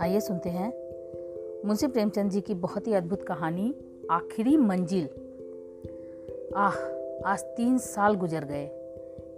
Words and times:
आइए 0.00 0.20
सुनते 0.20 0.48
हैं 0.48 0.72
मुंशी 1.66 1.86
प्रेमचंद 1.86 2.30
जी 2.30 2.40
की 2.40 2.54
बहुत 2.54 2.86
ही 2.86 2.94
अद्भुत 2.94 3.22
कहानी, 3.22 3.74
आखिरी 4.10 4.56
मंजिल। 4.56 5.08
आह, 6.56 6.74
आज 7.26 7.42
तीन 7.42 7.78
साल 7.78 8.14
गुजर 8.14 8.44
गए। 8.44 8.70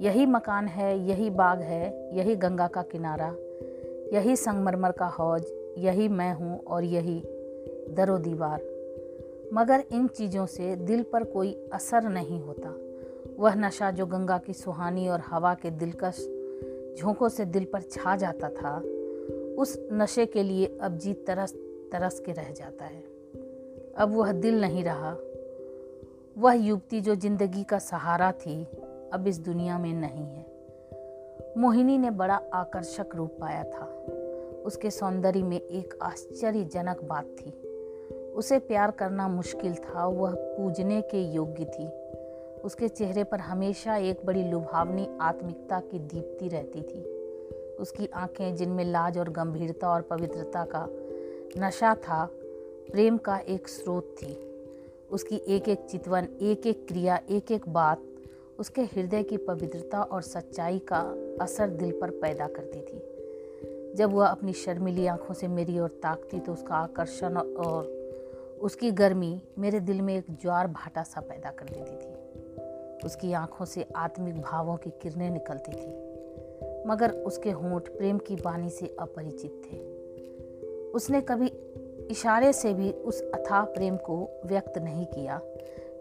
यही 0.00 0.26
मकान 0.26 0.66
है, 0.66 0.98
यही 0.98 1.30
बाग 1.30 1.60
है, 1.60 2.16
यही 2.16 2.37
गंगा 2.37 2.67
का 2.67 2.83
किनारा, 2.83 3.37
यही 4.19 4.37
संगमरमर 4.37 4.93
का 4.93 5.07
हौज, 5.07 5.45
यही 5.79 6.09
मैं 6.09 6.35
हूँ 6.35 6.64
और 6.64 6.85
यही 6.85 7.23
दरो 7.91 8.19
दीवार। 8.19 8.61
मगर 9.55 9.85
इन 9.93 10.07
चीज़ों 10.07 10.46
से 10.46 10.77
दिल 10.77 11.03
पर 11.03 11.25
कोई 11.25 11.67
असर 11.73 12.03
नहीं 12.03 12.41
होता। 12.41 12.82
वह 13.39 13.55
नशा 13.55 13.91
जो 13.91 14.07
गंगा 14.07 14.39
की 14.39 14.53
सुहानी 14.53 15.09
और 15.09 15.21
हवा 15.21 15.55
के 15.55 15.71
दिलकश 15.71 16.29
झोंकों 16.99 17.29
से 17.29 17.45
दिल 17.45 17.64
पर 17.64 17.82
छा 17.82 18.17
जाता 18.17 18.49
था, 18.49 18.79
उस 19.59 19.89
नशे 19.93 20.27
के 20.27 20.43
लिए 20.43 20.79
अब 20.82 20.99
जी 20.99 21.14
तरस 21.14 21.54
तरस 21.93 22.21
के 22.21 22.32
रह 22.32 22.50
जाता 22.50 22.85
है। 22.85 23.04
अब 23.96 24.13
वह 24.14 24.32
दिल 24.32 24.61
नहीं 24.61 24.85
रहा। 24.85 25.17
वह 26.39 26.53
युवती 26.53 27.00
जो 27.00 27.14
ज़िंदगी 27.14 27.64
का 27.64 27.79
सहारा 27.79 28.32
थी, 28.32 28.64
अब 29.13 29.25
इस 29.26 29.39
दुनिया 29.39 29.79
में 29.79 29.95
नहीं 29.95 30.26
है। 30.26 30.46
मोहिनी 31.59 31.99
ने 31.99 32.11
बड़ा 32.11 32.41
आकर्षक 32.55 33.06
रूप 33.14 33.37
पाया 33.41 33.64
था। 33.64 33.87
उसके 34.67 34.91
सौंदर्य 34.91 35.42
में 35.42 35.61
एक 35.61 35.98
आश्चर्यजनक 36.03 37.05
बात 37.05 37.25
थी। 37.25 37.51
उसे 38.34 38.59
प्यार 38.59 38.91
करना 38.91 39.28
मुश्किल 39.28 39.75
था, 39.75 40.06
वह 40.06 40.34
पूजने 40.34 41.03
के 41.03 41.23
योग्य 41.23 41.64
थी। 41.64 41.89
उसके 42.64 42.89
चेहरे 42.89 43.25
पर 43.25 43.41
हमेशा 43.41 43.97
एक 43.97 44.27
बड़ी 44.27 44.44
लुभावनी 44.44 45.08
आत्मिकता 45.20 45.80
की 45.80 45.98
दीप्ति 45.98 46.48
रहती 46.48 46.83
थी। 46.83 47.03
उसकी 47.77 48.06
आँखें, 48.06 48.56
जिनमें 48.56 48.84
लाज 48.84 49.19
और 49.19 49.28
गंभीरता 49.28 49.89
और 49.89 50.03
पवित्रता 50.03 50.64
का 50.64 50.87
नशा 51.59 51.95
था, 51.95 52.25
प्रेम 52.92 53.17
का 53.17 53.37
एक 53.39 53.69
स्रोत 53.69 54.14
थी। 54.22 54.37
उसकी 55.11 55.37
एक 55.48 55.69
एक 55.69 55.87
चितवन 55.91 56.28
एक 56.41 56.67
एक 56.67 56.87
क्रिया 56.89 57.20
एक 57.31 57.50
एक 57.53 57.69
बात 57.69 58.03
उसके 58.59 58.83
हृदय 58.83 59.22
की 59.22 59.37
पवित्रता 59.37 60.03
और 60.03 60.22
सच्चाई 60.22 60.78
का 60.78 61.00
असर 61.41 61.69
दिल 61.70 61.98
पर 62.00 62.11
पैदा 62.11 62.47
करती 62.47 62.81
थी। 62.81 63.94
जब 63.94 64.12
वह 64.12 64.27
अपनी 64.27 64.53
शर्मिली 64.53 65.06
आँखों 65.06 65.34
से 65.34 65.48
मेरी 65.48 65.78
ओर 65.78 65.89
ताकती 65.89 66.41
तो 66.41 66.53
उसका 66.53 66.75
आकर्षण 66.75 67.37
और 67.37 67.84
उसकी 68.61 68.91
गर्मी 68.91 69.42
मेरे 69.59 69.81
दिल 69.81 70.03
में 70.03 70.17
एक 70.17 70.25
ज्वार 70.42 70.67
भाटा 70.67 71.03
सा 71.03 71.20
पैदा 71.20 71.50
कर 71.50 71.65
देती 71.65 71.97
थी। 71.97 72.12
उसकी 73.05 73.33
आँखों 73.33 73.64
से 73.64 73.86
आत्मिक 73.97 74.41
भावों 74.41 74.77
की 74.77 74.91
किरणें 74.91 75.31
निकलती 75.31 75.72
थी, 75.72 75.91
मगर 76.86 77.11
उसके 77.11 77.50
होंठ 77.50 77.89
प्रेम 77.89 78.19
की 78.19 78.36
बानी 78.36 78.70
से 78.70 78.97
अपरिचित 78.98 79.62
थे। 79.67 79.77
उसने 80.91 81.20
कभी 81.20 81.47
इशारे 82.11 82.53
से 82.53 82.72
भी 82.75 82.91
उस 82.91 83.22
अथाह 83.22 83.64
प्रेम 83.64 83.97
को 83.97 84.42
व्यक्त 84.47 84.78
नहीं 84.78 85.06
किया, 85.06 85.41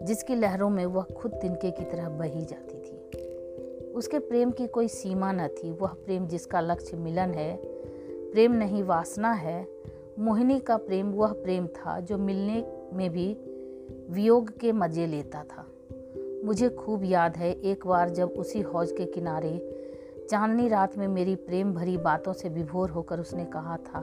जिसकी 0.02 0.34
लहरों 0.34 0.70
में 0.70 0.86
वह 0.86 1.02
खुद 1.02 1.32
तिनके 1.32 1.70
की 1.70 1.84
तरह 1.84 2.08
बही 2.08 2.44
जाती 2.44 2.78
थी। 2.78 2.98
उसके 3.90 4.18
प्रेम 4.18 4.50
की 4.50 4.66
कोई 4.66 4.88
सीमा 4.88 5.32
न 5.32 5.48
थी, 5.48 5.70
वह 5.70 5.88
प्रेम 5.88 6.26
जिसका 6.26 6.60
लक्ष्य 6.60 6.96
मिलन 6.96 7.34
है, 7.34 7.58
प्रेम 8.32 8.52
नहीं 8.52 8.82
वासना 8.82 9.32
है, 9.32 9.66
मोहिनी 10.18 10.58
का 10.60 10.76
प्रेम 10.76 11.12
वह 11.12 11.32
प्रेम 11.32 11.66
था 11.66 12.00
जो 12.00 12.18
मिलने 12.18 12.64
में 12.92 13.10
भी 13.10 13.26
वियोग 14.10 14.50
के 14.58 14.72
मज़े 14.72 15.06
लेता 15.06 15.44
था। 15.44 15.61
मुझे 16.44 16.68
खूब 16.68 17.04
याद 17.04 17.36
है 17.36 17.52
एक 17.52 17.86
बार 17.86 18.08
जब 18.08 18.28
उसी 18.28 18.60
हौज 18.60 18.92
के 18.92 19.04
किनारे 19.04 19.58
चांदनी 20.30 20.68
रात 20.68 20.98
में 20.98 21.08
मेरी 21.08 21.34
प्रेम 21.34 21.72
भरी 21.74 21.96
बातों 21.96 22.32
से 22.32 22.48
विभोर 22.48 22.90
होकर 22.90 23.20
उसने 23.20 23.44
कहा 23.44 23.76
था, 23.76 23.98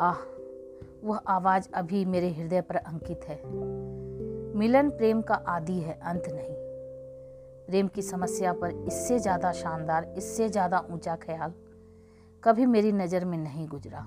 आह, 0.00 0.18
वह 1.04 1.16
आवाज़ 1.16 1.68
अभी 1.74 2.04
मेरे 2.04 2.30
हृदय 2.30 2.60
पर 2.60 2.76
अंकित 2.76 3.24
है। 3.24 3.40
मिलन 4.56 4.90
प्रेम 4.90 5.22
का 5.22 5.34
आदि 5.34 5.78
है, 5.78 5.98
अंत 6.02 6.28
नहीं। 6.28 6.54
प्रेम 7.66 7.88
की 7.88 8.02
समस्या 8.02 8.52
पर 8.52 8.70
इससे 8.86 9.18
ज़्यादा 9.18 9.52
शानदार, 9.52 10.14
इससे 10.18 10.48
ज़्यादा 10.48 10.84
ऊँचा 10.90 11.16
ख्याल 11.16 11.52
कभी 12.42 12.66
मेरी 12.66 12.92
नज़र 12.92 13.24
में 13.24 13.38
नहीं 13.38 13.68
गुजरा। 13.68 14.06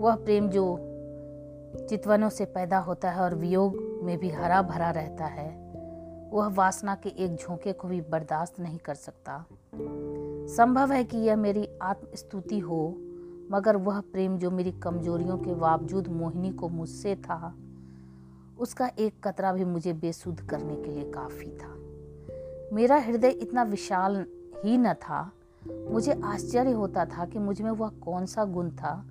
वह 0.00 0.14
प्रेम 0.14 0.48
जो 0.48 0.76
चितवनों 1.88 2.28
से 2.28 2.44
पैदा 2.44 2.78
होता 2.78 3.10
है 3.10 3.20
और 3.20 3.34
वियोग 3.34 3.76
में 4.02 4.18
भी 4.18 4.30
हरा 4.30 4.62
भरा 4.62 4.90
रहता 4.90 5.24
है 5.24 5.61
वह 6.32 6.48
वासना 6.48 6.94
के 6.94 7.08
एक 7.08 7.36
झोंके 7.36 7.72
को 7.72 7.88
भी 7.88 8.00
बर्दाश्त 8.00 8.60
नहीं 8.60 8.78
कर 8.78 8.94
सकता। 8.94 9.46
संभव 10.56 10.92
है 10.92 11.04
कि 11.04 11.18
यह 11.18 11.36
मेरी 11.36 11.68
आत्मस्तुति 11.82 12.58
हो, 12.58 12.96
मगर 13.50 13.76
वह 13.76 14.00
प्रेम 14.00 14.38
जो 14.38 14.50
मेरी 14.50 14.72
कमजोरियों 14.72 15.38
के 15.38 15.54
बावजूद 15.54 16.08
मोहिनी 16.08 16.50
को 16.50 16.68
मुझसे 16.68 17.16
था, 17.16 17.54
उसका 18.58 18.90
एक 18.98 19.28
कतरा 19.28 19.52
भी 19.52 19.64
मुझे 19.64 19.92
बेसुध 19.92 20.40
करने 20.48 20.76
के 20.76 20.90
लिए 20.90 21.10
काफ़ी 21.10 21.50
था। 21.50 21.74
मेरा 22.74 22.96
हृदय 22.96 23.28
इतना 23.28 23.62
विशाल 23.62 24.26
ही 24.64 24.78
न 24.78 24.94
था, 24.94 25.32
मुझे 25.68 26.20
आश्चर्य 26.24 26.70
होता 26.70 27.04
था 27.04 27.24
कि 27.24 27.38
मुझमें 27.38 27.70
वह 27.70 27.88
कौन 27.88 28.26
सा 28.26 28.44
गुण 28.44 28.70
था, 28.70 29.04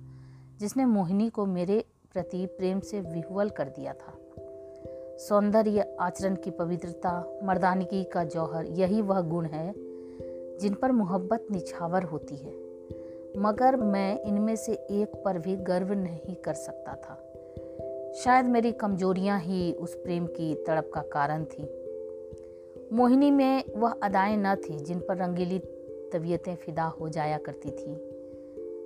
जिसने 0.60 0.84
मोहिनी 0.84 1.30
को 1.30 1.46
मेरे 1.46 1.84
प्रति 2.12 2.46
प्रेम 2.46 2.80
से 2.80 3.00
विह्वल 3.00 3.50
कर 3.50 3.68
दिया 3.68 3.92
था। 3.92 4.18
सौंदर्य 5.18 5.96
आचरण 6.00 6.34
की 6.34 6.50
पवित्रता, 6.50 7.40
मर्दानगी 7.44 8.04
का 8.04 8.24
जौहर, 8.24 8.66
यही 8.66 9.02
वह 9.02 9.20
गुण 9.20 9.44
है 9.46 9.74
जिन 10.58 10.74
पर 10.74 10.92
मोहब्बत 10.92 11.46
निछावर 11.50 12.02
होती 12.02 12.36
है। 12.36 12.52
मगर 13.36 13.76
मैं 13.76 14.20
इनमें 14.20 14.56
से 14.56 14.72
एक 14.72 15.22
पर 15.24 15.38
भी 15.38 15.56
गर्व 15.56 15.92
नहीं 15.92 16.34
कर 16.34 16.54
सकता 16.54 16.92
था। 16.92 17.28
शायद 18.14 18.46
मेरी 18.46 18.72
कमजोरियाँ 18.72 19.40
ही 19.40 19.72
उस 19.72 19.94
प्रेम 19.94 20.26
की 20.26 20.54
तड़प 20.54 20.90
का 20.94 21.00
कारण 21.00 21.44
थी। 21.44 21.62
मोहिनी 22.92 23.30
में 23.30 23.64
वह 23.76 23.90
अदाएँ 24.02 24.36
न 24.36 24.54
थी 24.54 24.78
जिन 24.78 24.98
पर 24.98 25.16
रंगीली 25.16 25.58
तबीयतें 26.12 26.56
फिदा 26.56 26.84
हो 26.84 27.08
जाया 27.08 27.38
करती 27.38 27.70
थी। 27.70 27.94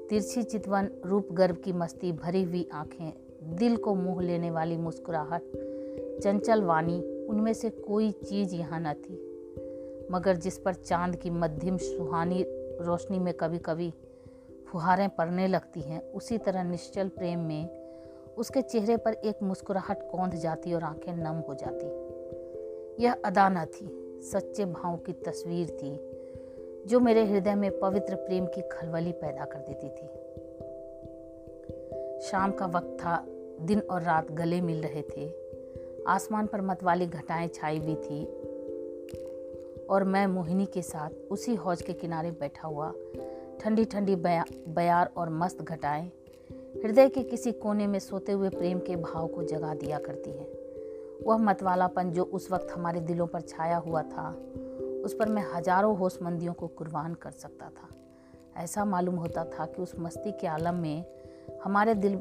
तिरछी 0.08 0.42
चितवन, 0.42 0.90
रूप 1.06 1.28
गर्भ 1.32 1.56
की 1.56 1.72
मस्ती, 1.72 2.12
भरी 2.12 2.42
हुई 2.42 2.68
आँखें, 2.72 3.12
दिल 3.56 3.76
को 3.76 3.94
मोह 3.94 4.22
लेने 4.22 4.50
वाली 4.50 4.76
मुस्कुराहट 4.76 5.42
चंचल 6.22 6.62
वाणी, 6.62 7.26
उनमें 7.26 7.52
से 7.52 7.70
कोई 7.70 8.10
चीज़ 8.10 8.54
यहाँ 8.54 8.80
न 8.80 8.92
थी। 8.92 9.22
मगर 10.10 10.36
जिस 10.36 10.58
पर 10.58 10.74
चाँद 10.74 11.16
की 11.16 11.30
मध्यम 11.30 11.76
सुहानी 11.76 12.44
रोशनी 12.80 13.18
में 13.18 13.34
कभी 13.34 13.58
कभी 13.58 13.94
फुहारें 14.66 15.08
पड़ने 15.08 15.46
लगती 15.46 15.80
हैं, 15.80 16.12
उसी 16.12 16.38
तरह 16.38 16.62
निश्चल 16.62 17.08
प्रेम 17.08 17.38
में 17.38 17.86
उसके 18.38 18.62
चेहरे 18.62 18.96
पर 18.96 19.12
एक 19.12 19.42
मुस्कुराहट 19.42 20.10
कौंध 20.10 20.34
जाती 20.34 20.74
और 20.74 20.82
आँखें 20.82 21.12
नम 21.12 21.36
हो 21.48 21.54
जाती। 21.54 21.86
यह 23.04 23.16
अदा 23.24 23.48
न 23.48 23.64
थी, 23.64 23.88
सच्चे 24.22 24.64
भाव 24.64 24.96
की 24.96 25.12
तस्वीर 25.12 25.70
थी, 25.70 26.10
जो 26.86 27.00
मेरे 27.00 27.24
हृदय 27.24 27.54
में 27.54 27.80
पवित्र 27.80 28.14
प्रेम 28.14 28.46
की 28.46 28.60
खलबली 28.60 29.12
पैदा 29.12 29.44
कर 29.44 29.58
देती 29.58 29.88
थी। 29.88 30.06
शाम 32.20 32.52
का 32.52 32.66
वक्त 32.66 32.96
था, 33.00 33.26
दिन 33.60 33.80
और 33.80 34.02
रात 34.02 34.32
गले 34.32 34.60
मिल 34.60 34.82
रहे 34.82 35.02
थे 35.02 35.45
आसमान 36.08 36.46
पर 36.46 36.60
मतवाली 36.60 37.06
घटाएँ 37.06 37.48
छाई 37.48 37.78
हुई 37.78 37.94
थी 37.94 38.24
और 39.86 40.04
मैं 40.04 40.26
मोहिनी 40.26 40.66
के 40.66 40.82
साथ 40.82 41.10
उसी 41.30 41.54
हौज 41.54 41.82
के 41.82 41.92
किनारे 41.92 42.30
बैठा 42.30 42.68
हुआ 42.68 42.92
ठंडी 43.60 43.84
ठंडी 43.84 44.16
बया, 44.16 44.44
बयार 44.68 45.10
और 45.16 45.30
मस्त 45.30 45.62
घटाएँ 45.62 46.10
हृदय 46.84 47.08
के 47.08 47.22
किसी 47.22 47.52
कोने 47.52 47.86
में 47.86 47.98
सोते 47.98 48.32
हुए 48.32 48.48
प्रेम 48.48 48.78
के 48.78 48.96
भाव 48.96 49.26
को 49.26 49.42
जगा 49.42 49.74
दिया 49.74 49.98
करती 49.98 50.30
है। 50.30 50.48
वह 51.26 51.36
मतवालापन 51.36 52.10
जो 52.10 52.24
उस 52.24 52.50
वक्त 52.52 52.72
हमारे 52.74 53.00
दिलों 53.00 53.26
पर 53.26 53.40
छाया 53.40 53.76
हुआ 53.76 54.02
था 54.02 54.28
उस 55.04 55.16
पर 55.18 55.28
मैं 55.28 55.44
हज़ारों 55.54 55.96
होशमंदियों 55.96 56.52
को 56.52 56.66
कुर्बान 56.68 57.14
कर 57.14 57.30
सकता 57.30 57.68
था। 57.68 57.88
ऐसा 58.62 58.84
मालूम 58.84 59.14
होता 59.14 59.44
था 59.44 59.66
कि 59.66 59.82
उस 59.82 59.94
मस्ती 59.98 60.32
के 60.32 60.46
आलम 60.46 60.74
में 60.74 61.04
हमारे 61.64 61.94
दिल 61.94 62.16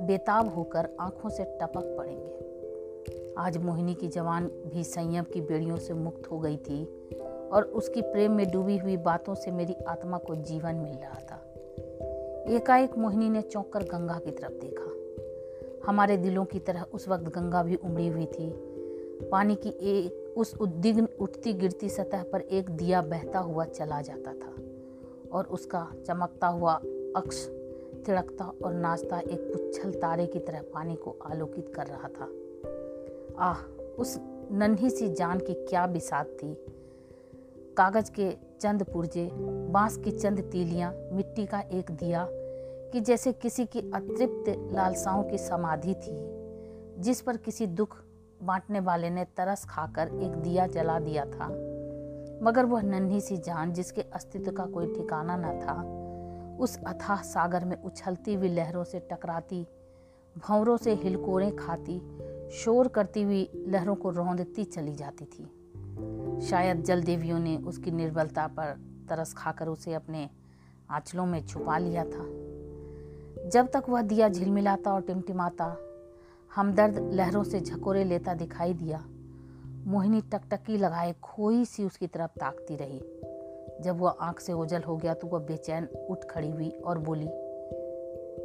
बेताब 0.00 0.54
होकर 0.54 0.88
आँखों 1.00 1.30
से 1.30 1.44
टपक 1.44 1.94
पड़ेंगे। 1.98 2.45
आज 3.38 3.56
मोहिनी 3.56 3.94
की 3.94 4.08
जवान 4.08 4.46
भी 4.46 4.84
संयम 4.84 5.24
की 5.24 5.40
बेड़ियों 5.40 5.76
से 5.76 5.94
मुक्त 5.94 6.30
हो 6.30 6.38
गई 6.38 6.56
थी 6.56 7.08
और 7.52 7.62
उसकी 7.62 8.02
प्रेम 8.02 8.32
में 8.32 8.50
डूबी 8.50 8.78
हुई 8.78 8.96
बातों 8.96 9.34
से 9.34 9.50
मेरी 9.50 9.74
आत्मा 9.88 10.18
को 10.18 10.34
जीवन 10.34 10.74
मिल 10.74 10.92
रहा 10.92 11.20
था। 11.20 11.54
एकाएक 12.54 12.98
मोहिनी 12.98 13.28
ने 13.30 13.42
चौंक 13.42 13.72
कर 13.72 13.82
गंगा 13.82 14.18
की 14.24 14.30
तरफ़ 14.30 14.52
देखा। 14.52 14.92
हमारे 15.90 16.16
दिलों 16.16 16.44
की 16.44 16.58
तरह 16.58 16.82
उस 16.82 17.08
वक्त 17.08 17.24
गंगा 17.24 17.62
भी 17.62 17.74
उमड़ी 17.74 18.08
हुई 18.08 18.26
थी। 18.26 18.50
पानी 19.32 19.54
की 19.54 19.68
एक, 19.68 20.34
उस 20.36 20.54
उद्दिग्न 20.60 21.08
उठती 21.20 21.52
गिरती 21.52 21.88
सतह 21.88 22.22
पर 22.22 22.40
एक 22.40 22.70
दिया 22.70 23.02
बहता 23.02 23.38
हुआ 23.38 23.64
चला 23.64 24.02
जाता 24.02 24.32
था 24.32 24.54
और 25.32 25.44
उसका 25.44 25.92
चमकता 26.06 26.46
हुआ 26.46 26.74
अक्ष 27.16 27.46
तिड़कता 28.06 28.52
और 28.64 28.74
नाचता 28.74 29.20
एक 29.20 29.40
पुच्छल 29.40 29.90
तारे 29.90 30.26
की 30.26 30.38
तरह 30.38 30.60
पानी 30.74 30.94
को 30.94 31.16
आलोकित 31.26 31.72
कर 31.76 31.86
रहा 31.86 32.08
था। 32.08 32.28
आह, 33.38 33.62
उस 33.98 34.20
नन्ही 34.52 34.90
सी 34.90 35.08
जान 35.08 35.38
की 35.38 35.54
क्या 35.54 35.86
बिसात 35.86 36.26
थी। 36.26 36.54
कागज़ 37.76 38.10
के 38.10 38.36
चंद 38.60 38.82
पुर्जे, 38.82 39.30
बाँस 39.70 39.96
की 39.96 40.10
चंद 40.10 40.40
तीलियाँ, 40.40 40.94
मिट्टी 41.12 41.46
का 41.46 41.60
एक 41.60 41.90
दिया, 41.90 42.28
कि 42.92 43.00
जैसे 43.00 43.32
किसी 43.32 43.66
की 43.66 43.80
अतृप्त 43.80 44.72
लालसाओं 44.72 45.24
की 45.24 45.38
समाधि 45.38 45.94
थी, 45.94 46.16
जिस 47.02 47.20
पर 47.20 47.36
किसी 47.36 47.66
दुख 47.66 47.96
बांटने 48.42 48.80
वाले 48.80 49.10
ने 49.10 49.24
तरस 49.24 49.64
खाकर 49.64 50.08
एक 50.22 50.32
दिया 50.36 50.66
जला 50.66 50.98
दिया 50.98 51.24
था। 51.24 51.48
मगर 52.42 52.64
वह 52.64 52.82
नन्ही 52.82 53.20
सी 53.20 53.36
जान, 53.36 53.72
जिसके 53.72 54.02
अस्तित्व 54.02 54.52
का 54.52 54.66
कोई 54.66 54.94
ठिकाना 54.94 55.36
न 55.36 55.60
था, 55.60 55.96
उस 56.60 56.78
अथाह 56.86 57.22
सागर 57.22 57.64
में 57.64 57.82
उछलती 57.82 58.34
हुई 58.34 58.48
लहरों 58.48 58.84
से 58.84 58.98
टकराती, 58.98 59.66
भंवरों 60.38 60.76
से 60.76 60.94
हिलकोरें 60.94 61.56
खाती 61.56 61.98
शोर 62.50 62.88
करती 62.88 63.22
हुई 63.22 63.50
लहरों 63.68 63.94
को 63.94 64.10
रौंदती 64.10 64.64
चली 64.64 64.94
जाती 64.94 65.24
थी। 65.24 65.44
शायद 66.46 66.82
जल 66.82 67.02
देवियों 67.02 67.38
ने 67.38 67.56
उसकी 67.56 67.90
निर्बलता 67.90 68.46
पर 68.46 68.80
तरस 69.08 69.34
खाकर 69.34 69.68
उसे 69.68 69.94
अपने 69.94 70.30
आंचलों 70.90 71.26
में 71.26 71.46
छुपा 71.46 71.78
लिया 71.78 72.04
था। 72.04 72.24
जब 73.48 73.68
तक 73.72 73.82
वह 73.88 74.02
दिया 74.02 74.28
झिलमिलाता 74.28 74.94
और 74.94 75.00
टिमटिमाता, 75.00 75.76
हमदर्द 76.54 77.10
लहरों 77.12 77.44
से 77.44 77.60
झकोरे 77.60 78.04
लेता 78.04 78.34
दिखाई 78.34 78.74
दिया, 78.74 79.04
मोहिनी 79.86 80.20
टकटकी 80.20 80.76
लगाए 80.76 81.14
खोई 81.22 81.64
सी 81.64 81.84
उसकी 81.84 82.06
तरफ़ 82.06 82.38
ताकती 82.40 82.76
रही। 82.76 83.00
जब 83.82 83.98
वह 83.98 84.10
आँख 84.10 84.40
से 84.40 84.52
ओझल 84.52 84.82
हो 84.82 84.96
गया 84.96 85.14
तो 85.14 85.28
वह 85.28 85.38
बेचैन 85.38 85.88
उठ 86.10 86.24
खड़ी 86.30 86.50
हुई 86.50 86.70
और 86.70 86.98
बोली, 86.98 87.26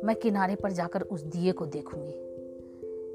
मैं 0.04 0.16
किनारे 0.16 0.56
पर 0.56 0.72
जाकर 0.72 1.02
उस 1.02 1.24
दिए 1.24 1.52
को 1.52 1.66
देखूँगी। 1.66 2.31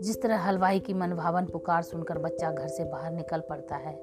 जिस 0.02 0.22
तरह 0.22 0.36
हलवाई 0.36 0.80
की 0.80 0.94
मनभावन 0.94 1.46
पुकार 1.46 1.82
सुनकर 1.82 2.18
बच्चा 2.18 2.50
घर 2.50 2.68
से 2.68 2.84
बाहर 2.84 3.12
निकल 3.12 3.40
पड़ता 3.40 3.76
है 3.76 3.94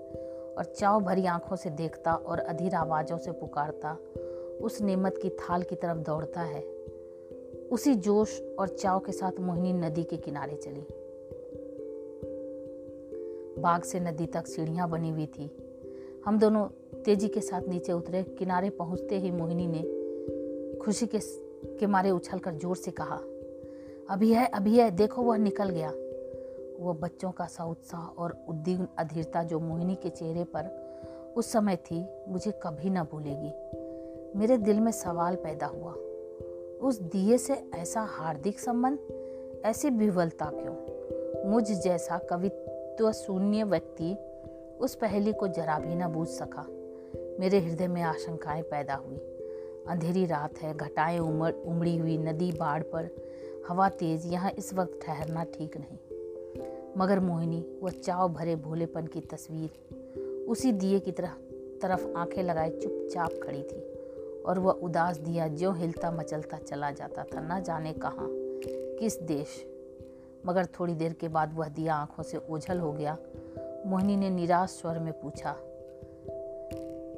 और 0.58 0.64
चाव 0.64 1.02
भरी 1.02 1.26
आँखों 1.26 1.56
से 1.56 1.70
देखता 1.70 2.14
और 2.14 2.40
अधीर 2.40 2.76
आवाज़ों 2.76 3.18
से 3.18 3.32
पुकारता, 3.32 3.98
उस 4.62 4.82
नेमत 4.82 5.20
की 5.22 5.30
थाल 5.30 5.64
की 5.64 5.76
तरफ़ 5.76 5.98
दौड़ता 5.98 6.42
है। 6.42 6.62
उसी 7.72 7.96
जोश 7.96 8.42
और 8.60 8.68
चाव 8.68 9.00
के 9.00 9.12
साथ 9.12 9.32
मोहिनी 9.40 9.74
नदी 9.74 10.04
के 10.04 10.18
किनारे 10.18 10.56
चली। 10.56 10.86
बाग 13.62 13.84
से 13.84 14.00
नदी 14.00 14.26
तक 14.26 14.48
सीढ़ियाँ 14.48 14.90
बनी 14.90 15.10
हुई 15.10 15.26
थी। 15.26 15.58
हम 16.26 16.40
दोनों 16.40 16.68
तेज़ी 17.04 17.28
के 17.28 17.42
साथ 17.42 17.62
नीचे 17.62 17.94
उतरे। 17.94 18.24
किनारे 18.24 18.70
पहुँचते 18.70 19.20
ही 19.20 19.32
मोहिनी 19.32 19.68
ने 19.68 19.82
खुशी 20.78 21.06
के 21.06 21.20
के 21.80 21.86
मारे 21.86 22.12
उछलकर 22.12 22.54
ज़ोर 22.54 22.76
से 22.76 22.92
कहा 22.92 23.20
अभी 24.10 24.34
है 24.34 24.48
अभी 24.48 24.78
है, 24.78 24.92
देखो 24.92 25.22
वह 25.22 25.38
निकल 25.38 25.70
गया। 25.70 25.92
वह 26.80 26.94
बच्चों 26.94 27.32
का 27.32 27.46
सा 27.46 27.66
उत्साह 27.66 28.02
और 28.02 28.46
उद्दीन 28.50 28.88
अधीरता 28.98 29.44
जो 29.44 29.60
मोहिनी 29.60 29.96
के 29.96 30.10
चेहरे 30.10 30.44
पर 30.44 30.84
उस 31.38 31.52
समय 31.52 31.76
थी, 31.76 32.08
मुझे 32.28 32.52
कभी 32.52 32.90
ना 32.90 33.04
भूलेगी। 33.04 33.54
मेरे 34.40 34.58
दिल 34.58 34.80
में 34.80 34.92
सवाल 34.92 35.36
पैदा 35.36 35.66
हुआ, 35.66 35.92
उस 36.88 37.00
दिए 37.02 37.38
से 37.38 37.72
ऐसा 37.76 38.02
हार्दिक 38.02 38.60
संबंध, 38.60 39.00
ऐसी 39.66 39.90
विवलता 39.90 40.52
क्यों? 40.54 40.76
मुझ 41.50 41.72
जैसा 41.72 42.18
कवित्व 42.18 43.12
शून्य 43.12 43.64
व्यक्ति 43.64 44.18
उस 44.80 44.96
पहली 44.96 45.34
को 45.34 45.48
जरा 45.48 45.80
भी 45.80 45.96
ना 45.96 46.08
बूझ 46.08 46.28
सका। 46.28 46.68
मेरे 47.40 47.60
हृदय 47.60 47.88
में 47.88 48.02
आशंकाएँ 48.02 48.62
पैदा 48.62 48.96
हुई। 48.96 49.18
अंधेरी 49.88 50.26
रात 50.26 50.58
है, 50.58 50.74
घटाएँ 50.74 51.20
उमड़, 51.20 51.54
उमड़ी 51.54 51.98
हुई 51.98 52.18
नदी 52.18 52.52
बाढ़ 52.52 52.84
पर 52.84 53.23
हवा 53.68 53.90
तेज 53.90 54.26
यहाँ 54.26 54.52
इस 54.52 54.74
वक्त 54.74 55.00
ठहरना 55.02 55.44
ठीक 55.44 55.78
नहीं। 55.78 55.98
मगर 56.98 57.20
मोहिनी 57.20 57.80
वह 57.84 57.92
चाव 57.92 58.30
भरे 58.30 58.56
भोलेपन 58.56 59.08
की 59.08 59.22
तस्वीर 59.22 59.70
उसी 60.48 60.72
दिए 60.72 61.00
की 61.00 61.12
तरह 61.12 61.30
तरफ़ 61.82 62.18
आँखें 62.18 62.44
लगाए 62.44 62.70
चुपचाप 62.70 63.30
खड़ी 63.44 63.64
थी। 63.64 63.94
और 64.44 64.60
वह 64.60 64.72
उदास 64.72 65.18
दिया 65.18 65.48
जो 65.48 65.72
हिलता 65.72 66.12
मचलता 66.12 66.58
चला 66.58 66.92
जाता 66.92 67.24
था 67.24 67.60
न 67.60 67.64
जाने 67.64 67.94
कहाँ 67.94 68.30
किस 69.00 69.22
देश। 69.22 69.66
मगर 70.46 70.66
थोड़ी 70.66 70.96
देर 70.96 71.14
के 71.14 71.28
बाद 71.28 71.54
वह 71.54 71.68
दिया 71.68 71.96
आँखों 71.96 72.24
से 72.24 72.42
ओझल 72.50 72.80
हो 72.80 72.92
गया। 72.92 73.18
मोहिनी 73.88 74.18
ने 74.18 74.30
निराश 74.30 74.70
स्वर 74.70 75.00
में 75.00 75.14
पूछा 75.14 75.56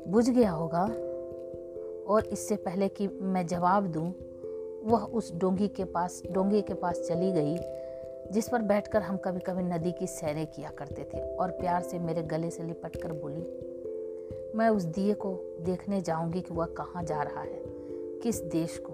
बुझ 0.08 0.30
गया 0.30 0.52
होगा? 0.52 0.84
और 2.14 2.26
इससे 2.26 2.56
पहले 2.56 2.88
कि 2.88 3.08
मैं 3.08 3.48
जवाब 3.48 3.88
दूँ, 3.88 4.14
वह 4.86 5.00
उस 5.00 5.36
डोंगी 5.36 5.68
के 5.68 5.84
पास, 5.84 6.22
डोंगी 6.32 6.62
के 6.62 6.74
पास 6.74 7.00
चली 7.00 7.32
गई, 7.32 7.58
जिस 8.32 8.50
पर 8.50 8.62
बैठकर 8.62 9.02
हम 9.02 9.18
कभी 9.18 9.40
कभी 9.40 9.64
नदी 9.64 9.92
की 9.92 10.08
सैरें 10.08 10.48
किया 10.48 10.70
करते 10.70 11.04
थे 11.04 11.36
और 11.36 11.52
प्यार 11.52 11.82
से 11.82 12.00
मेरे 12.00 12.24
गले 12.24 12.50
से 12.50 12.64
लिपट 12.64 12.96
कर 12.96 13.12
बोली, 13.12 13.42
मैं 14.58 14.70
उस 14.70 14.84
दिए 14.84 15.14
को 15.14 15.58
देखने 15.62 16.02
जाऊँगी 16.02 16.42
कि 16.42 16.54
वह 16.54 16.66
कहाँ 16.66 17.04
जा 17.04 17.22
रहा 17.22 17.42
है, 17.42 17.62
किस 18.24 18.42
देश 18.42 18.78
को? 18.78 18.94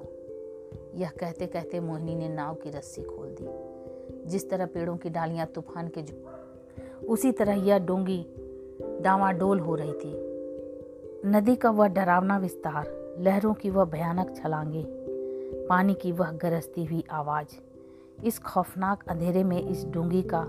यह 0.95 1.09
कहते 1.09 1.45
कहते 1.45 1.79
मोहिनी 1.79 2.15
ने 2.15 2.29
नाव 2.29 2.55
की 2.55 2.69
रस्सी 2.69 3.03
खोल 3.03 3.35
दी। 3.39 4.29
जिस 4.29 4.49
तरह 4.49 4.65
पेड़ों 4.65 4.97
की 4.97 5.09
डालियाँ 5.09 5.47
तूफ़ान 5.47 5.91
के 5.97 6.01
उसी 7.05 7.31
तरह 7.31 7.53
यह 7.53 7.77
डोंगी 7.77 8.25
डावाडोल 9.01 9.59
हो 9.59 9.75
रही 9.75 9.93
थी। 9.93 10.13
नदी 11.29 11.55
का 11.55 11.69
वह 11.69 11.87
डरावना 11.87 12.37
विस्तार, 12.37 13.15
लहरों 13.19 13.53
की 13.53 13.69
वह 13.69 13.85
भयानक 13.85 14.35
छलांगे 14.35 15.00
पानी 15.71 15.93
की 15.93 16.11
वह 16.11 16.31
गरजती 16.31 16.85
हुई 16.85 17.03
आवाज़, 17.11 17.47
इस 18.23 18.39
खौफनाक 18.39 19.03
अंधेरे 19.07 19.43
में 19.43 19.69
इस 19.69 19.85
डूँगी 19.85 20.21
का 20.21 20.45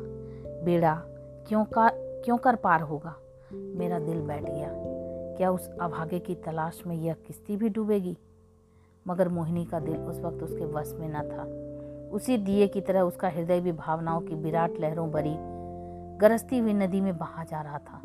बेड़ा 0.65 1.03
क्यों 1.49 1.65
का, 1.65 1.91
क्यों 1.95 2.37
कर 2.37 2.57
पार 2.57 2.81
होगा? 2.81 3.17
मेरा 3.53 3.99
दिल 3.99 4.21
बैठ 4.21 4.43
गया। 4.43 4.69
क्या 5.37 5.51
उस 5.51 5.71
अभागे 5.81 6.19
की 6.19 6.35
तलाश 6.35 6.83
में 6.87 6.97
यह 6.97 7.15
किस्ती 7.15 7.57
भी 7.57 7.69
डूबेगी? 7.69 8.19
मगर 9.09 9.29
मोहिनी 9.29 9.65
का 9.65 9.81
दिल 9.81 9.97
उस 9.97 10.21
वक्त 10.21 10.43
उसके 10.43 10.65
वश 10.65 10.97
में 10.99 11.09
न 11.09 11.23
था। 11.23 11.43
उसी 12.11 12.39
दिए 12.39 12.69
की 12.69 12.81
तरह 12.81 13.01
उसका 13.01 13.29
हृदय 13.29 13.61
भी 13.61 13.73
भावनाओं 13.73 14.21
की 14.21 14.35
विराट 14.35 14.73
लहरों 14.81 15.11
भरी 15.11 15.37
गरजती 16.19 16.59
हुई 16.59 16.73
नदी 16.73 17.01
में 17.01 17.19
बहा 17.19 17.45
जा 17.45 17.61
रहा 17.61 17.79
था। 17.79 18.03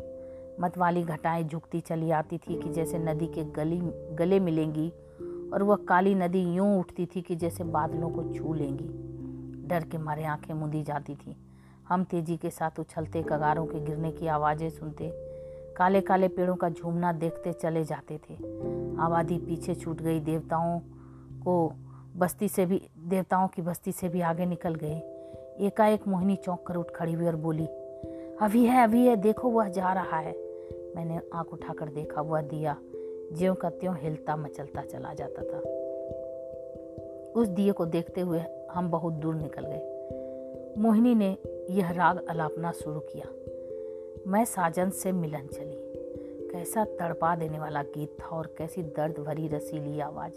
मतवाली 0.60 1.02
घटाएँ 1.02 1.44
झुकती 1.44 1.80
चली 1.80 2.10
आती 2.10 2.38
थी 2.38 2.62
कि 2.62 2.68
जैसे 2.68 2.98
नदी 2.98 3.26
के 3.26 3.44
गली, 3.44 3.80
गले 4.16 4.40
मिलेंगी 4.40 4.92
और 5.52 5.62
वह 5.62 5.76
काली 5.76 6.14
नदी 6.14 6.42
यूँ 6.54 6.80
उठती 6.80 7.06
थी 7.06 7.22
कि 7.22 7.36
जैसे 7.36 7.64
बादलों 7.64 8.10
को 8.10 8.22
छू 8.34 8.54
लेंगी। 8.54 8.88
डर 9.68 9.84
के 9.84 9.98
मारे 9.98 10.24
आँखें 10.24 10.54
मुंदी 10.54 10.82
जाती 10.82 11.14
थी। 11.14 11.36
हम 11.88 12.04
तेज़ी 12.04 12.36
के 12.36 12.50
साथ 12.50 12.80
उछलते, 12.80 13.22
कगारों 13.22 13.66
के 13.66 13.80
गिरने 13.80 14.10
की 14.12 14.26
आवाज़ें 14.26 14.70
सुनते 14.70 15.28
काले 15.76 16.00
काले 16.00 16.28
पेड़ों 16.28 16.54
का 16.56 16.68
झूमना 16.68 17.12
देखते 17.12 17.52
चले 17.52 17.84
जाते 17.84 18.18
थे। 18.18 18.34
आबादी 18.98 19.38
पीछे 19.38 19.74
छूट 19.74 20.02
गई, 20.02 20.20
देवताओं 20.20 20.78
को 21.44 21.72
बस्ती 22.16 22.48
से 22.48 22.66
भी, 22.66 22.88
देवताओं 22.98 23.48
की 23.48 23.62
बस्ती 23.62 23.92
से 23.92 24.08
भी 24.08 24.20
आगे 24.20 24.46
निकल 24.46 24.74
गए। 24.74 24.96
एकाएक 25.60 26.08
मोहिनी 26.08 26.36
चौंक 26.36 26.66
कर 26.66 26.76
उठ 26.76 26.90
खड़ी 26.90 27.12
हुई 27.12 27.26
और 27.26 27.36
बोली, 27.36 27.66
अभी 28.40 28.64
है 28.64 28.84
अभी 28.84 29.06
है, 29.06 29.16
देखो, 29.16 29.48
वह 29.48 29.68
जा 29.68 29.92
रहा 29.92 30.18
है। 30.18 30.32
मैंने 30.96 31.20
आँख 31.34 31.46
उठाकर 31.46 31.88
देखा, 31.88 32.20
वह 32.20 32.42
दिया 32.42 32.76
ज्यों 33.32 33.54
का 33.54 33.70
त्यों 33.70 33.96
हिलता 33.96 34.36
मचलता 34.36 34.82
चला 34.82 35.14
जाता 35.14 35.42
था। 35.42 35.58
उस 37.40 37.48
दिए 37.48 37.72
को 37.72 37.86
देखते 37.86 38.20
हुए 38.20 38.40
हम 38.70 38.90
बहुत 38.90 39.12
दूर 39.12 39.34
निकल 39.34 39.66
गए। 39.66 39.94
मोहिनी 40.78 41.14
ने 41.14 41.36
यह 41.70 41.90
राग 41.90 42.26
अलापना 42.28 42.72
शुरू 42.72 43.00
किया। 43.00 43.26
मैं 44.26 44.44
साजन 44.44 44.90
से 44.90 45.12
मिलन 45.12 45.46
चली। 45.46 45.88
कैसा 46.48 46.84
तड़पा 46.84 47.36
देने 47.36 47.58
वाला 47.58 47.82
गीत 47.82 48.16
था 48.20 48.26
और 48.26 48.54
कैसी 48.58 48.82
दर्द 48.82 49.18
भरी 49.18 49.48
रसीली 49.48 50.00
आवाज़। 50.00 50.32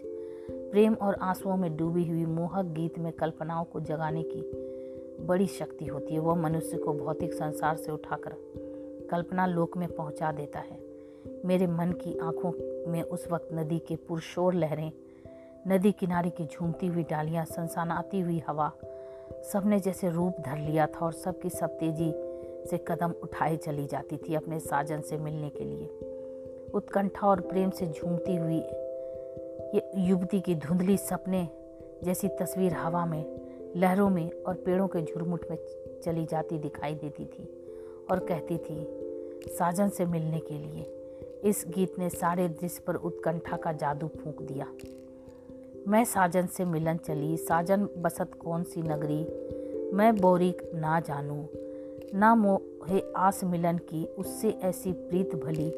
प्रेम 0.52 0.94
और 0.94 1.16
आंसुओं 1.16 1.58
में 1.58 1.78
डूबी 1.78 2.10
हुई 2.10 2.26
मोहक 2.26 2.66
गीत 2.66 3.00
में 3.00 3.14
कल्पनाओं 3.14 3.64
को 3.64 3.80
जगाने 3.80 4.24
की 4.24 4.42
बड़ी 5.26 5.48
शक्ति 5.48 5.86
होती 5.86 6.14
है। 6.14 6.20
वह 6.20 6.36
मनुष्य 6.36 6.78
को 6.78 6.94
भौतिक 6.94 7.34
संसार 7.34 7.76
से 7.76 7.92
उठाकर 7.92 8.36
कल्पना 9.12 9.46
लोक 9.46 9.78
में 9.78 9.90
पहुँचा 9.96 10.32
देता 10.32 10.60
है। 10.60 10.91
मेरे 11.46 11.68
मन 11.68 11.92
की 11.92 12.18
आँखों 12.18 12.52
में 12.92 13.02
उस 13.04 13.28
वक्त 13.32 13.50
नदी 13.54 13.80
के 13.80 13.96
पुरशोर 13.96 14.54
लहरें, 14.54 14.92
नदी 15.68 15.92
किनारे 15.92 16.30
की 16.30 16.46
झूमती 16.46 16.88
हुई 16.88 17.04
डालियाँ, 17.04 17.46
सनसनाती 17.46 18.20
हुई 18.20 18.42
हवा, 18.48 18.72
सबने 19.54 19.80
जैसे 19.80 20.10
रूप 20.10 20.36
धर 20.40 20.58
लिया 20.58 20.86
था 20.86 21.06
और 21.06 21.14
सबकी 21.14 21.50
सब 21.50 21.78
तेज़ी 21.78 22.12
से 22.70 22.86
कदम 22.88 23.14
उठाए 23.24 23.58
चली 23.58 23.86
जाती 23.88 24.18
थी 24.18 24.36
अपने 24.36 24.60
साजन 24.60 25.02
से 25.02 25.18
मिलने 25.18 25.50
के 25.50 25.64
लिए। 25.64 25.88
उत्कंठा 26.74 27.28
और 27.28 27.42
प्रेम 27.42 27.70
से 27.70 27.88
झूमती 27.88 28.36
हुई 28.36 28.60
ये 29.76 29.92
युवती 29.98 30.42
की 30.42 30.56
धुंधली 30.56 30.98
सपने 30.98 31.48
जैसी 32.04 32.28
तस्वीर 32.28 32.74
हवा 32.74 33.06
में, 33.06 33.26
लहरों 33.76 34.10
में 34.10 34.32
और 34.32 34.56
पेड़ों 34.56 34.88
के 34.88 35.02
झुरमुट 35.02 35.46
में 35.52 35.58
चली 36.06 36.26
जाती 36.26 36.58
दिखाई 36.58 36.96
देती 36.96 37.26
थी 37.26 37.44
और 38.12 38.20
कहती 38.20 38.58
थी, 38.58 38.86
साजन 39.48 39.90
से 39.90 40.06
मिलने 40.06 40.40
के 40.40 40.54
लिए। 40.54 41.01
इस 41.44 41.66
गीत 41.68 42.00
ने 42.00 42.10
सारे 42.10 42.48
दृश्य 42.50 42.84
पर 42.88 42.96
उत्कंठा 42.96 43.58
का 43.58 43.72
जादू 43.72 44.08
फूंक 44.08 44.42
दिया। 44.42 44.68
मैं 45.88 46.04
साजन 46.06 46.46
से 46.46 46.66
मिलन 46.66 46.98
चली, 46.98 47.38
साजन 47.38 47.88
बसत 47.98 48.34
कौन 48.34 48.64
सी 48.64 48.82
नगरी? 48.82 49.24
मैं 49.96 50.16
बोरी 50.16 50.56
ना 50.76 51.00
जानूं, 51.00 51.46
ना 52.20 52.36
मोहे 52.36 53.14
आस 53.18 53.44
मिलन 53.44 53.78
की, 53.78 54.06
उससे 54.06 54.50
ऐसी 54.50 54.92
प्रीत 54.92 55.36
भली। 55.36 55.74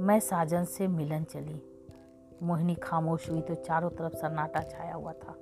मैं 0.00 0.20
साजन 0.20 0.64
से 0.64 0.86
मिलन 0.86 1.24
चली। 1.24 1.62
मोहिनी 2.42 2.74
खामोश 2.74 3.30
हुई 3.30 3.40
तो 3.40 3.54
चारों 3.54 3.90
तरफ़ 3.90 4.14
सन्नाटा 4.14 4.60
छाया 4.60 4.94
हुआ 4.94 5.12
था 5.12 5.34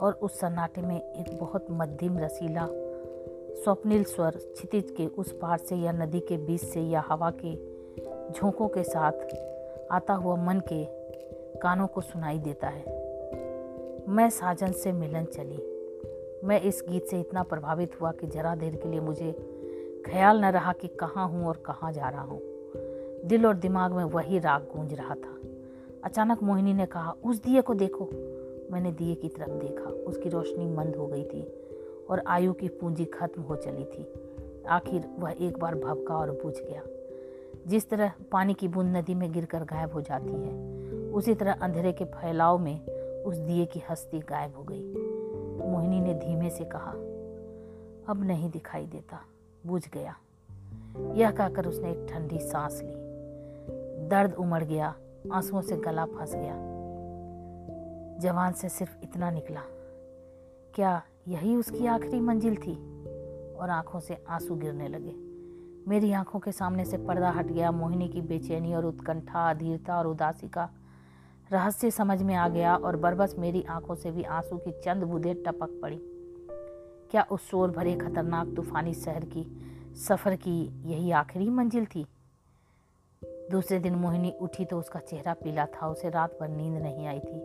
और 0.00 0.12
उस 0.12 0.40
सन्नाटे 0.40 0.82
में 0.82 1.00
एक 1.00 1.38
बहुत 1.38 1.66
मध्यम 1.70 2.18
रसीला, 2.18 2.68
स्वप्निल 3.54 4.04
स्वर 4.04 4.30
क्षितिज 4.30 4.90
के 4.90 5.06
उस 5.06 5.32
पार 5.32 5.58
से 5.58 5.76
या 5.76 5.92
नदी 5.92 6.20
के 6.20 6.36
बीच 6.36 6.64
से 6.64 6.80
या 6.80 7.04
हवा 7.08 7.30
के 7.30 7.73
झोंकों 8.36 8.68
के 8.68 8.82
साथ 8.82 9.12
आता 9.90 10.14
हुआ 10.14 10.36
मन 10.36 10.60
के 10.72 10.84
कानों 11.58 11.86
को 11.86 12.00
सुनाई 12.00 12.38
देता 12.38 12.68
है। 12.68 12.84
मैं 14.08 14.30
साजन 14.30 14.72
से 14.72 14.92
मिलन 14.92 15.24
चली। 15.24 15.58
मैं 16.44 16.60
इस 16.60 16.84
गीत 16.88 17.04
से 17.04 17.20
इतना 17.20 17.42
प्रभावित 17.42 18.00
हुआ 18.00 18.12
कि 18.12 18.26
जरा 18.26 18.54
देर 18.54 18.76
के 18.76 18.88
लिए 18.88 19.00
मुझे 19.00 19.32
ख्याल 20.06 20.40
न 20.40 20.44
रहा 20.44 20.72
कि 20.72 20.88
कहाँ 20.88 21.28
हूँ 21.28 21.46
और 21.46 21.56
कहाँ 21.56 21.92
जा 21.92 22.08
रहा 22.08 22.22
हूँ। 22.22 22.40
दिल 23.24 23.46
और 23.46 23.54
दिमाग 23.54 23.92
में 23.92 24.04
वही 24.04 24.38
राग 24.38 24.62
गूंज 24.62 24.94
रहा 24.94 25.14
था। 25.14 25.38
अचानक 26.04 26.42
मोहिनी 26.42 26.74
ने 26.74 26.86
कहा, 26.86 27.14
उस 27.24 27.42
दिए 27.42 27.60
को 27.60 27.74
देखो। 27.74 28.04
मैंने 28.72 28.92
दिए 28.92 29.14
की 29.14 29.28
तरफ़ 29.28 29.50
देखा। 29.50 29.90
उसकी 29.90 30.28
रोशनी 30.28 30.66
मंद 30.66 30.96
हो 30.96 31.06
गई 31.06 31.24
थी 31.24 31.46
और 32.10 32.22
आयु 32.26 32.52
की 32.52 32.68
पूंजी 32.68 33.04
खत्म 33.04 33.42
हो 33.42 33.56
चली 33.56 33.84
थी। 33.84 34.14
आखिर 34.68 35.08
वह 35.18 35.34
एक 35.40 35.58
बार 35.58 35.74
भबका 35.74 36.16
और 36.16 36.30
बुझ 36.30 36.54
गया। 36.58 36.82
जिस 37.66 37.90
तरह 37.90 38.12
पानी 38.32 38.54
की 38.54 38.68
बूंद 38.68 38.96
नदी 38.96 39.14
में 39.14 39.32
गिरकर 39.32 39.64
गायब 39.64 39.92
हो 39.92 40.00
जाती 40.00 40.32
है, 40.32 40.74
उसी 41.12 41.34
तरह 41.34 41.52
अंधेरे 41.52 41.92
के 41.92 42.04
फैलाव 42.04 42.58
में 42.58 42.86
उस 43.22 43.36
दिए 43.36 43.66
की 43.66 43.82
हस्ती 43.90 44.18
गायब 44.18 44.56
हो 44.56 44.62
गई। 44.62 44.94
मोहिनी 45.70 46.00
ने 46.00 46.14
धीमे 46.14 46.50
से 46.50 46.64
कहा, 46.64 46.90
अब 48.08 48.24
नहीं 48.24 48.50
दिखाई 48.50 48.86
देता। 48.86 49.20
बुझ 49.66 49.90
गया। 49.90 50.16
यह 51.14 51.30
कहकर 51.30 51.66
उसने 51.66 51.90
एक 51.90 52.06
ठंडी 52.10 52.38
सांस 52.38 52.80
ली। 52.84 52.94
दर्द 54.08 54.34
उमड़ 54.34 54.64
गया, 54.64 54.94
आंसुओं 55.32 55.60
से 55.60 55.76
गला 55.76 56.04
फंस 56.04 56.34
गया। 56.34 56.54
जवान 58.18 58.52
से 58.52 58.68
सिर्फ़ 58.68 58.98
इतना 59.02 59.30
निकला, 59.30 59.60
क्या 60.74 61.02
यही 61.28 61.56
उसकी 61.56 61.86
आखिरी 61.86 62.20
मंजिल 62.20 62.56
थी? 62.56 62.94
और 63.54 63.70
आँखों 63.70 64.00
से 64.00 64.24
आँसू 64.28 64.54
गिरने 64.54 64.88
लगे। 64.88 65.23
मेरी 65.88 66.12
आँखों 66.12 66.38
के 66.40 66.52
सामने 66.52 66.84
से 66.84 66.96
पर्दा 66.96 67.30
हट 67.30 67.46
गया। 67.46 67.70
मोहिनी 67.70 68.08
की 68.08 68.20
बेचैनी 68.20 68.74
और 68.74 68.84
उत्कंठा, 68.84 69.50
अधीरता 69.50 69.98
और 69.98 70.06
उदासी 70.06 70.48
का 70.48 70.70
रहस्य 71.52 71.90
समझ 71.90 72.22
में 72.22 72.34
आ 72.34 72.48
गया 72.48 72.76
और 72.76 72.96
बरबस 72.96 73.34
मेरी 73.38 73.62
आँखों 73.62 73.94
से 73.94 74.10
भी 74.10 74.22
आँसू 74.22 74.56
की 74.56 74.72
चंद 74.84 75.04
बूंदें 75.04 75.42
टपक 75.42 75.78
पड़ी। 75.82 75.98
क्या 77.10 77.26
उस 77.30 77.48
शोर 77.48 77.70
भरे 77.70 77.94
खतरनाक 77.94 78.54
तूफानी 78.56 78.94
शहर 78.94 79.24
की, 79.24 79.44
सफ़र 80.08 80.36
की 80.36 80.60
यही 80.84 81.10
आखिरी 81.10 81.48
मंजिल 81.48 81.86
थी? 81.86 82.06
दूसरे 83.50 83.78
दिन 83.78 83.94
मोहिनी 83.94 84.32
उठी 84.40 84.64
तो 84.64 84.78
उसका 84.78 85.00
चेहरा 85.00 85.34
पीला 85.34 85.66
था, 85.66 85.88
उसे 85.88 86.10
रात 86.10 86.38
भर 86.40 86.48
नींद 86.48 86.82
नहीं 86.82 87.06
आई 87.06 87.20
थी। 87.20 87.40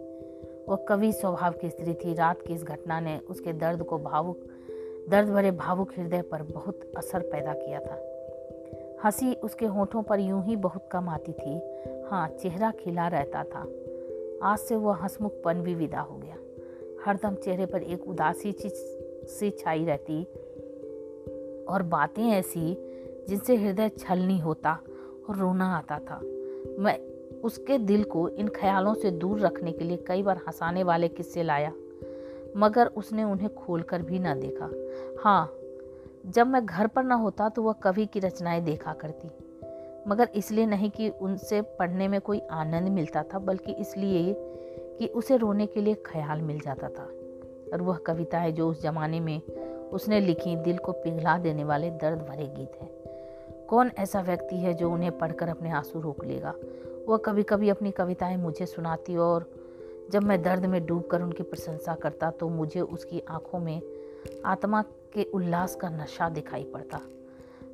वह 0.70 0.86
कवि 0.90 1.12
स्वभाव 1.14 1.54
की 1.54 1.70
स्त्री 1.70 1.94
थी। 1.94 2.14
रात 2.14 2.42
की 2.42 2.54
इस 2.54 2.64
घटना 2.64 3.00
ने 3.00 3.18
उसके 3.20 3.54
दर्द 3.54 3.84
को 3.84 3.98
भावुक, 3.98 4.40
दर्द 5.10 5.30
भरे 5.30 5.52
भावुक 5.52 5.92
हृदय 5.98 6.22
पर 6.22 6.44
बहुत 6.44 6.92
असर 6.98 7.20
पैदा 7.22 7.54
किया 7.54 7.80
था। 7.80 8.09
हँसी 9.04 9.34
उसके 9.34 9.66
होठों 9.66 10.04
पर 10.04 10.20
यूँ 10.20 10.44
ही 10.44 10.56
बहुत 10.56 10.90
कम 10.92 11.10
आती 11.10 11.32
थी। 11.32 11.56
हाँ 12.10 12.28
चेहरा 12.30 12.72
खिला 12.72 13.08
रहता 13.08 13.44
था। 13.44 13.60
आज 14.44 14.60
से 14.60 14.76
वह 14.76 14.96
हंसमुखपन 14.96 15.62
भी 15.62 15.76
विदा 15.76 16.00
हो 16.00 16.18
गया। 16.18 16.36
हरदम 17.06 17.36
चेहरे 17.36 17.66
पर 17.66 17.84
एक 17.84 18.08
उदासी 18.08 18.52
चीज़ 18.52 18.74
सी 19.30 19.50
छाई 19.50 19.86
रहती 19.86 20.24
और 21.66 21.84
बातें 21.84 22.24
ऐसी 22.24 22.74
जिनसे 23.30 23.56
हृदय 23.56 23.90
छलनी 23.90 24.40
होता 24.40 24.80
और 25.30 25.36
रोना 25.36 25.78
आता 25.78 26.00
था। 26.00 26.20
मैं 26.80 26.98
उसके 27.42 27.78
दिल 27.78 28.04
को 28.04 28.30
इन 28.30 28.48
ख्यालों 28.48 28.94
से 28.94 29.12
दूर 29.12 29.40
रखने 29.40 29.72
के 29.72 29.84
लिए 29.84 29.98
कई 29.98 30.24
बार 30.24 30.38
हंसाने 30.38 30.84
वाले 30.84 31.08
किस्से 31.08 31.44
लाया, 31.44 31.72
मगर 32.58 32.88
उसने 32.88 33.24
उन्हें 33.24 33.54
खोलकर 33.56 34.02
भी 34.02 34.20
ना 34.20 34.36
देखा। 34.36 34.70
हाँ 35.24 35.59
जब 36.30 36.48
मैं 36.48 36.66
घर 36.66 36.88
पर 36.88 37.04
ना 37.04 37.16
होता 37.16 37.50
तो 37.50 37.64
वह 37.64 37.74
कवि 37.74 38.06
की 38.06 38.20
रचनाएँ 38.20 38.62
देखा 38.62 38.94
करती। 38.94 39.28
मगर 40.08 40.30
इसलिए 40.36 40.66
नहीं 40.66 40.90
कि 40.90 41.10
उनसे 41.10 41.62
पढ़ने 41.62 42.08
में 42.08 42.22
कोई 42.22 42.40
आनंद 42.40 42.90
मिलता 42.90 43.24
था, 43.24 43.40
बल्कि 43.40 43.72
इसलिए 43.72 44.36
कि 45.00 45.08
उसे 45.08 45.38
रोने 45.38 45.66
के 45.66 45.82
लिए 45.82 45.94
ख्याल 45.94 46.42
मिल 46.42 46.60
जाता 46.60 46.90
था। 46.90 47.10
और 47.74 47.82
वह 47.82 47.98
कविताएँ 47.98 48.52
जो 48.52 48.70
उस 48.70 48.82
जमाने 48.82 49.20
में 49.20 49.42
उसने 49.92 50.20
लिखी, 50.20 50.56
दिल 50.56 50.78
को 50.78 50.92
पिघला 50.92 51.38
देने 51.38 51.64
वाले 51.64 51.90
दर्द 51.90 52.20
भरे 52.20 52.46
गीत 52.46 52.72
हैं। 52.82 52.90
कौन 53.68 53.92
ऐसा 53.98 54.22
व्यक्ति 54.22 54.56
है 54.56 54.74
जो 54.74 54.92
उन्हें 54.92 55.18
पढ़कर 55.18 55.50
अपने 55.50 55.72
आँसू 55.72 56.02
रोक 56.02 56.26
लेगा? 56.26 56.54
वह 57.08 57.18
कभी 57.18 57.44
कभी 57.44 57.70
अपनी 57.70 57.92
कविताएँ 57.92 58.38
मुझे 58.38 58.66
सुनाती 58.66 59.18
और 59.18 59.52
जब 60.12 60.24
मैं 60.24 60.42
दर्द 60.42 60.66
में 60.66 60.86
डूबकर 60.86 61.22
उनकी 61.22 61.44
प्रशंसा 61.44 61.96
करता 61.96 62.32
तो 62.32 62.50
मुझे 62.50 62.82
उसकी 62.82 63.24
आँखों 63.30 63.60
में 63.60 63.82
आत्मा 64.46 64.84
के 65.14 65.24
उल्लास 65.24 65.76
का 65.76 65.90
नशा 65.90 66.30
दिखाई 66.30 66.64
पड़ता। 66.64 67.02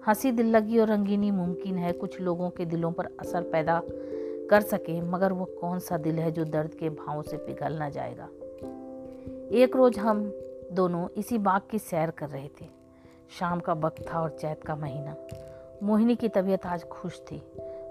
हँसी 0.07 0.31
दिल 0.31 0.47
लगी 0.47 0.79
और 0.79 0.87
रंगीनी 0.87 1.31
मुमकिन 1.31 1.77
है 1.77 1.93
कुछ 1.93 2.21
लोगों 2.21 2.49
के 2.49 2.65
दिलों 2.65 2.91
पर 2.91 3.05
असर 3.19 3.41
पैदा 3.41 3.81
कर 4.49 4.61
सके, 4.61 5.01
मगर 5.01 5.33
वो 5.33 5.45
कौन 5.45 5.79
सा 5.79 5.97
दिल 5.97 6.19
है 6.19 6.31
जो 6.31 6.45
दर्द 6.45 6.73
के 6.73 6.89
भावों 6.89 7.21
से 7.21 7.37
पिघल 7.37 7.73
ना 7.73 7.89
जाएगा? 7.89 8.29
एक 9.51 9.75
रोज 9.75 9.99
हम 9.99 10.33
दोनों 10.71 11.07
इसी 11.17 11.37
बाग 11.37 11.61
की 11.71 11.79
सैर 11.79 12.11
कर 12.11 12.29
रहे 12.29 12.47
थे। 12.47 12.65
शाम 13.39 13.59
का 13.59 13.73
वक्त 13.73 14.13
था 14.13 14.21
और 14.21 14.29
चैत 14.29 14.63
का 14.63 14.75
महीना। 14.75 15.15
मोहिनी 15.83 16.15
की 16.15 16.29
तबीयत 16.29 16.65
आज 16.65 16.83
खुश 16.83 17.21
थी। 17.21 17.43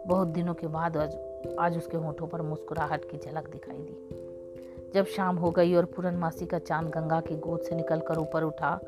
बहुत 0.07 0.29
दिनों 0.29 0.55
के 0.55 0.67
बाद 0.67 0.97
आज 0.97 1.17
आज 1.59 1.77
उसके 1.77 1.97
होठों 1.97 2.27
पर 2.27 2.43
मुस्कुराहट 2.43 3.05
की 3.05 3.19
झलक 3.19 3.49
दिखाई 3.49 3.77
दी। 3.77 4.09
जब 4.95 5.07
शाम 5.07 5.37
हो 5.37 5.51
गई 5.51 5.75
और 5.75 5.85
पूरनमासी 5.85 6.47
का 6.47 6.59
चाँद 6.59 6.89
गंगा 6.89 7.21
की 7.21 7.37
गोद 7.37 7.61
से 7.61 7.75
निकलकर 7.75 8.19
ऊपर 8.19 8.43
उठा 8.43 8.81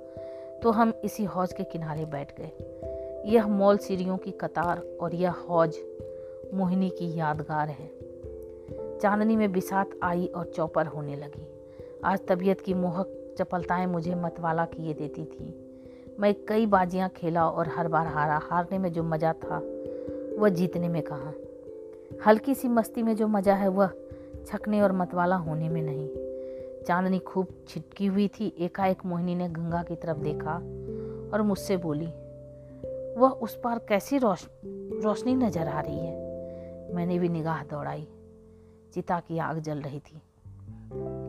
तो 0.63 0.71
हम 0.71 0.93
इसी 1.05 1.25
हौज 1.25 1.53
के 1.53 1.65
किनारे 1.65 2.05
बैठ 2.05 2.33
गए। 2.41 2.51
यह 3.27 3.47
मॉल 3.47 3.77
सीढ़ियों 3.77 4.17
की 4.17 4.31
कतार 4.31 4.79
और 5.01 5.15
यह 5.15 5.31
हौज 5.31 5.77
मोहिनी 6.55 6.91
की 6.91 7.19
यादगार 7.19 7.69
है। 7.69 7.91
चांदनी 8.99 9.37
में 9.37 9.53
बिसात 9.53 9.91
आई 10.03 10.27
और 10.27 10.47
चौपर 10.47 10.87
होने 10.87 11.17
लगी। 11.17 11.47
आज 12.05 12.21
तबीयत 12.29 12.61
की 12.61 12.75
मोहक 12.75 13.35
चपलताएँ 13.39 13.87
मुझे 13.87 14.15
मतवाला 14.15 14.65
किए 14.65 14.95
देती 14.95 15.25
थी। 15.25 15.63
मैं 16.21 16.35
कई 16.49 16.67
बाजियाँ 16.67 17.09
खेला 17.09 17.49
और 17.49 17.69
हर 17.69 17.89
बार 17.89 18.07
हारा। 18.07 18.41
हारने 18.43 18.79
में 18.79 18.93
जो 18.93 19.03
मज़ा 19.03 19.33
था, 19.33 19.59
वह 20.39 20.49
जीतने 20.49 20.89
में 20.89 21.03
कहा। 21.03 21.33
हल्की 22.27 22.55
सी 22.55 22.69
मस्ती 22.69 23.03
में 23.03 23.17
जो 23.17 23.29
मज़ा 23.29 23.55
है, 23.55 23.69
वह 23.69 23.91
छकने 24.47 24.81
और 24.81 24.93
मतवाला 24.93 25.37
होने 25.37 25.69
में 25.69 25.83
नहीं। 25.83 26.09
चांदनी 26.87 27.19
खूब 27.19 27.49
छिटकी 27.69 28.07
हुई 28.07 28.29
थी, 28.29 28.47
एकाएक 28.59 29.05
मोहिनी 29.07 29.35
ने 29.35 29.49
गंगा 29.49 29.83
की 29.83 29.97
तरफ़ 29.97 30.19
देखा 30.19 30.55
और 31.33 31.43
मुझसे 31.43 31.77
बोली, 31.77 32.07
वह 33.21 33.31
उस 33.43 33.59
पार 33.65 33.79
कैसी 33.79 34.19
रोश, 34.19 34.47
रोशनी 34.65 35.35
नज़र 35.35 35.69
आ 35.69 35.81
रही 35.81 35.99
है? 35.99 36.95
मैंने 36.95 37.19
भी 37.19 37.29
निगाह 37.29 37.63
दौड़ाई, 37.65 38.07
चिता 38.95 39.21
की 39.21 39.39
आग 39.39 39.59
जल 39.59 39.81
रही 39.81 40.01
थी, 40.01 40.23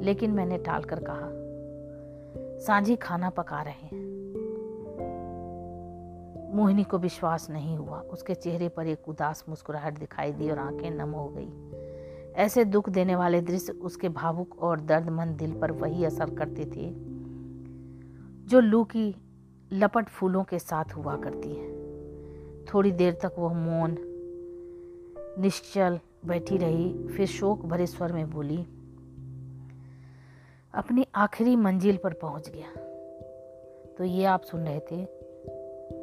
लेकिन 0.06 0.32
मैंने 0.32 0.58
टाल 0.58 0.84
कर 0.84 1.00
कहा, 1.00 1.30
सांझी 2.66 2.96
खाना 2.96 3.30
पका 3.30 3.62
रहे 3.62 3.88
हैं। 3.88 4.06
मोहिनी 6.56 6.84
को 6.84 6.98
विश्वास 6.98 7.50
नहीं 7.50 7.78
हुआ, 7.78 8.00
उसके 8.00 8.36
चेहरे 8.36 8.70
पर 8.70 8.88
एक 8.88 9.10
उदास 9.10 9.44
मुस्कुराहट 9.50 10.00
दिखाई 10.00 10.32
दी 10.32 10.50
और 10.50 10.60
आँखें 10.60 10.92
नम 10.92 11.10
हो 11.10 11.28
गई। 11.28 11.50
ऐसे 12.38 12.64
दुख 12.66 12.90
देने 12.90 13.16
वाले 13.16 13.42
दृश्य 13.42 13.74
उसके 13.74 14.10
भावुक 14.10 14.58
और 14.60 14.82
दर्दमंद 14.82 15.38
दिल 15.38 15.60
पर 15.60 15.72
वही 15.72 16.06
असर 16.06 16.30
करते 16.30 16.66
थे, 16.66 16.92
जो 18.50 18.60
लू 18.60 18.84
की 18.84 19.16
लपट 19.74 20.10
फूलों 20.10 20.44
के 20.44 20.60
साथ 20.60 20.96
हुआ 20.96 21.16
करती 21.16 21.50
है। 21.50 21.76
थोड़ी 22.66 22.92
देर 22.92 23.18
तक 23.24 23.36
वह 23.40 23.54
मौन, 23.54 23.98
निश्चल 25.40 26.00
बैठी 26.26 26.58
रही, 26.58 27.08
फिर 27.08 27.28
शोक 27.28 27.66
भरे 27.66 27.88
स्वर 27.88 28.14
में 28.14 28.30
बोली, 28.32 28.58
अपनी 30.74 31.06
आखिरी 31.16 31.56
मंजिल 31.56 31.98
पर 31.98 32.14
पहुँच 32.14 32.50
गया। 32.50 32.72
तो 33.98 34.04
ये 34.04 34.26
आप 34.26 34.42
सुन 34.42 34.66
रहे 34.66 34.80
थे 34.92 35.04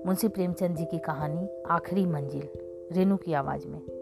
मुंशी 0.07 0.29
प्रेमचंद 0.29 0.76
जी 0.76 0.85
की 0.85 0.99
कहानी, 0.99 1.49
आखिरी 1.71 2.07
मंजिल 2.07 2.49
रेनू 2.93 3.17
की 3.17 3.33
आवाज़ 3.33 3.67
में। 3.69 3.93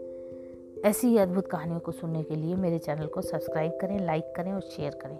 ऐसी 0.85 1.07
ही 1.07 1.17
अद्भुत 1.17 1.47
कहानियों 1.47 1.79
को 1.79 1.91
सुनने 1.91 2.23
के 2.23 2.35
लिए 2.35 2.55
मेरे 2.55 2.79
चैनल 2.79 3.05
को 3.05 3.21
सब्सक्राइब 3.21 3.77
करें, 3.81 3.99
लाइक 4.05 4.33
करें 4.35 4.53
और 4.53 4.61
शेयर 4.61 4.91
करें। 4.91 5.17